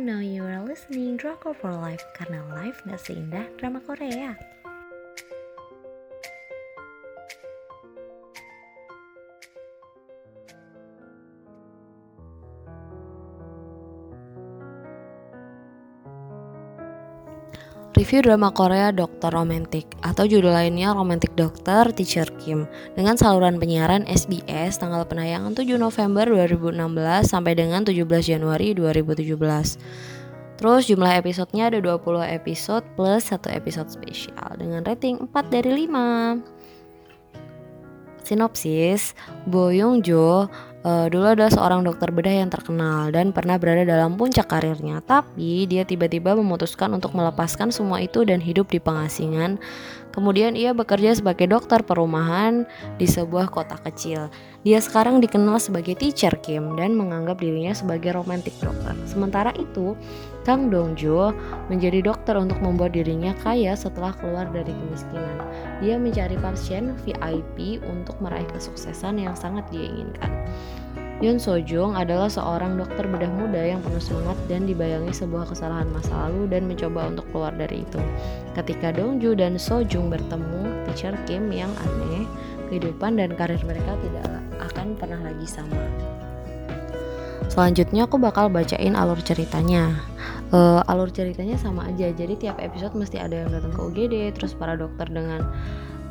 [0.00, 4.34] Now you are listening Drama for Life karena life gak seindah drama Korea.
[17.92, 22.64] Review drama Korea Dokter Romantic atau judul lainnya Romantic Doctor Teacher Kim
[22.96, 26.80] dengan saluran penyiaran SBS tanggal penayangan 7 November 2016
[27.28, 29.36] sampai dengan 17 Januari 2017.
[30.56, 38.24] Terus jumlah episodenya ada 20 episode plus satu episode spesial dengan rating 4 dari 5.
[38.24, 39.12] Sinopsis,
[39.44, 40.48] Bo Young Jo
[40.82, 45.00] uh, dulu adalah seorang dokter bedah yang terkenal dan pernah berada dalam puncak karirnya.
[45.02, 49.58] Tapi dia tiba-tiba memutuskan untuk melepaskan semua itu dan hidup di pengasingan.
[50.12, 52.68] Kemudian ia bekerja sebagai dokter perumahan
[53.00, 54.28] di sebuah kota kecil.
[54.62, 58.92] Dia sekarang dikenal sebagai teacher Kim dan menganggap dirinya sebagai romantic dokter.
[59.08, 59.96] Sementara itu,
[60.44, 61.32] Kang Dongjo
[61.72, 65.38] menjadi dokter untuk membuat dirinya kaya setelah keluar dari kemiskinan.
[65.82, 70.30] Dia mencari pasien VIP untuk meraih kesuksesan yang sangat dia inginkan.
[71.22, 76.10] Yoon Sojung adalah seorang dokter bedah muda yang penuh semangat dan dibayangi sebuah kesalahan masa
[76.26, 78.02] lalu dan mencoba untuk keluar dari itu.
[78.58, 82.26] Ketika Dongju dan Sojung bertemu, teacher Kim yang aneh,
[82.66, 84.26] kehidupan dan karir mereka tidak
[84.66, 85.78] akan pernah lagi sama.
[87.46, 89.94] Selanjutnya aku bakal bacain alur ceritanya.
[90.50, 94.58] Uh, alur ceritanya sama aja, jadi tiap episode mesti ada yang datang ke UGD, terus
[94.58, 95.46] para dokter dengan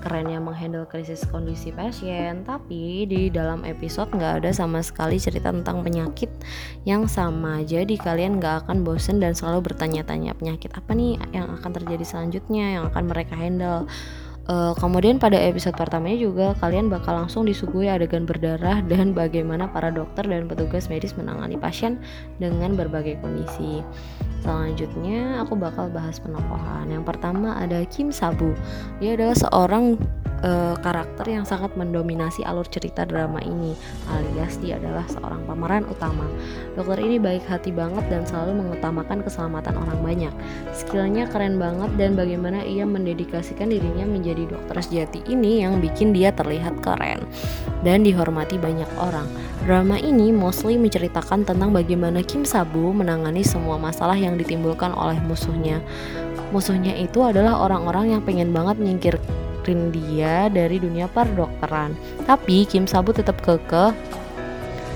[0.02, 5.86] kerennya menghandle krisis kondisi pasien tapi di dalam episode nggak ada sama sekali cerita tentang
[5.86, 6.34] penyakit
[6.84, 11.72] yang sama jadi kalian nggak akan bosen dan selalu bertanya-tanya penyakit apa nih yang akan
[11.72, 13.86] terjadi selanjutnya yang akan mereka handle
[14.50, 19.94] Uh, kemudian pada episode pertamanya juga kalian bakal langsung disuguhi adegan berdarah dan bagaimana para
[19.94, 22.02] dokter dan petugas medis menangani pasien
[22.42, 23.86] dengan berbagai kondisi.
[24.42, 26.90] Selanjutnya aku bakal bahas penokohan.
[26.90, 28.58] Yang pertama ada Kim Sabu.
[28.98, 30.02] Dia adalah seorang
[30.46, 33.74] uh, karakter yang sangat mendominasi alur cerita drama ini
[34.10, 36.26] alias dia adalah seorang pemeran utama.
[36.74, 40.34] Dokter ini baik hati banget dan selalu mengutamakan keselamatan orang banyak.
[40.76, 46.34] Skillnya keren banget dan bagaimana ia mendedikasikan dirinya menjadi dokter sejati ini yang bikin dia
[46.34, 47.24] terlihat keren
[47.86, 49.30] dan dihormati banyak orang.
[49.62, 55.86] Drama ini mostly menceritakan tentang bagaimana Kim Sabu menangani semua masalah yang ditimbulkan oleh musuhnya.
[56.50, 59.16] Musuhnya itu adalah orang-orang yang pengen banget menyingkir
[59.62, 61.94] ngeluarin dia dari dunia perdokteran.
[62.26, 63.94] Tapi Kim Sabu tetap kekeh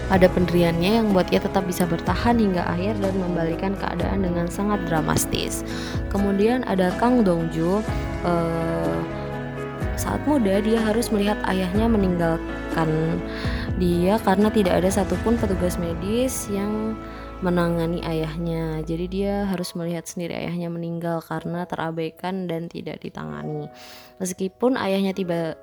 [0.05, 4.81] pada pendiriannya yang buat ia tetap bisa bertahan hingga akhir dan membalikan keadaan dengan sangat
[4.89, 5.65] dramatis.
[6.09, 7.81] Kemudian ada Kang Dongju.
[8.25, 8.97] Eh,
[9.95, 12.89] saat muda dia harus melihat ayahnya meninggalkan
[13.79, 16.99] dia karena tidak ada satupun petugas medis yang
[17.43, 18.79] menangani ayahnya.
[18.87, 23.67] Jadi dia harus melihat sendiri ayahnya meninggal karena terabaikan dan tidak ditangani.
[24.21, 25.59] Meskipun ayahnya tiba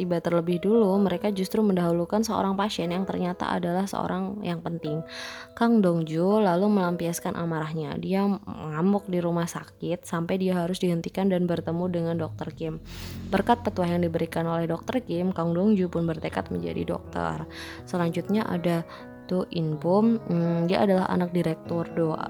[0.00, 5.04] tiba terlebih dulu, mereka justru mendahulukan seorang pasien yang ternyata adalah seorang yang penting.
[5.52, 8.00] Kang Dongju lalu melampiaskan amarahnya.
[8.00, 12.80] Dia ngamuk di rumah sakit sampai dia harus dihentikan dan bertemu dengan dokter Kim.
[13.28, 17.44] Berkat petua yang diberikan oleh dokter Kim, Kang Dongju pun bertekad menjadi dokter.
[17.84, 18.88] Selanjutnya ada
[19.30, 22.26] itu Inbom hmm, dia adalah anak direktur doa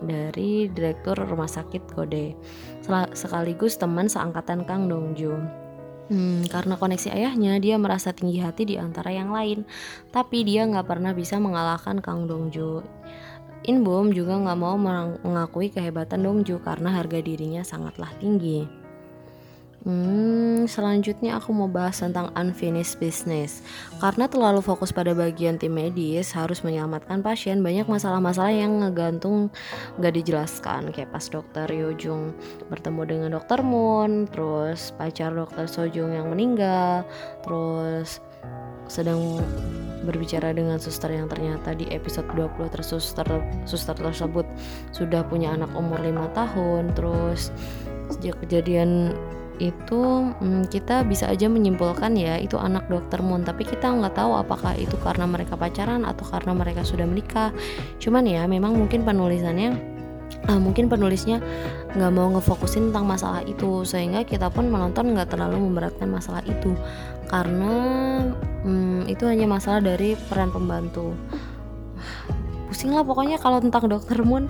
[0.00, 2.32] dari direktur rumah sakit Kode
[3.12, 5.36] sekaligus teman seangkatan Kang Dongju
[6.10, 9.62] Hmm, karena koneksi ayahnya, dia merasa tinggi hati di antara yang lain.
[10.10, 12.82] Tapi dia nggak pernah bisa mengalahkan Kang Dongju.
[13.70, 18.79] Inbom juga nggak mau mengakui kehebatan Dongju karena harga dirinya sangatlah tinggi.
[19.80, 23.64] Hmm, selanjutnya aku mau bahas tentang unfinished business.
[23.96, 29.48] Karena terlalu fokus pada bagian tim medis, harus menyelamatkan pasien, banyak masalah-masalah yang ngegantung
[29.96, 30.92] gak dijelaskan.
[30.92, 32.36] Kayak pas dokter Yojung
[32.68, 37.08] bertemu dengan dokter Moon, terus pacar dokter Sojung yang meninggal,
[37.40, 38.20] terus
[38.84, 39.40] sedang
[40.04, 43.28] berbicara dengan suster yang ternyata di episode 20 terus suster,
[43.68, 44.44] suster tersebut
[44.96, 47.52] sudah punya anak umur 5 tahun terus
[48.10, 49.12] sejak kejadian
[49.60, 53.44] itu hmm, kita bisa aja menyimpulkan ya itu anak dokter Moon.
[53.44, 57.52] Tapi kita nggak tahu apakah itu karena mereka pacaran atau karena mereka sudah menikah.
[58.00, 59.76] Cuman ya memang mungkin penulisannya
[60.48, 61.44] uh, mungkin penulisnya
[61.92, 63.84] nggak mau ngefokusin tentang masalah itu.
[63.84, 66.72] Sehingga kita pun menonton nggak terlalu memberatkan masalah itu.
[67.28, 67.76] Karena
[68.64, 71.12] hmm, itu hanya masalah dari peran pembantu.
[72.72, 74.48] Pusing lah pokoknya kalau tentang dokter Moon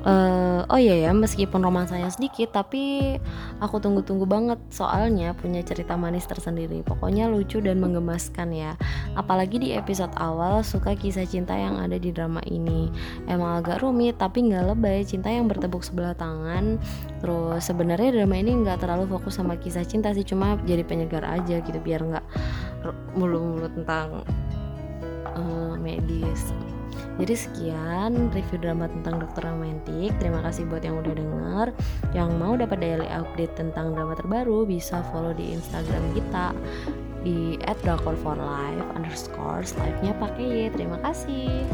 [0.00, 3.16] Uh, oh iya ya, meskipun romansanya sedikit, tapi
[3.60, 6.80] aku tunggu-tunggu banget soalnya punya cerita manis tersendiri.
[6.80, 8.80] Pokoknya lucu dan menggemaskan ya.
[9.12, 12.88] Apalagi di episode awal suka kisah cinta yang ada di drama ini.
[13.28, 15.04] Emang agak rumit, tapi nggak lebay.
[15.04, 16.80] Cinta yang bertepuk sebelah tangan.
[17.20, 21.60] Terus sebenarnya drama ini nggak terlalu fokus sama kisah cinta sih, cuma jadi penyegar aja
[21.60, 22.26] gitu biar nggak
[23.12, 24.24] mulu-mulu tentang
[25.36, 26.56] uh, medis.
[27.20, 30.16] Jadi sekian review drama tentang Dokter Romantik.
[30.16, 31.66] Terima kasih buat yang udah denger.
[32.16, 36.56] Yang mau dapat daily update tentang drama terbaru bisa follow di Instagram kita
[37.20, 40.60] di @drakor for life underscore live-nya pakai y.
[40.72, 41.68] Terima kasih.